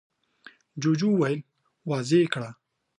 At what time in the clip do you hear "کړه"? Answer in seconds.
2.33-2.49